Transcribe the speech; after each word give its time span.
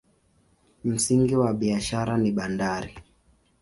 Msingi 0.83 1.35
wa 1.35 1.53
biashara 1.53 2.17
ni 2.17 2.31
bandari. 2.31 2.95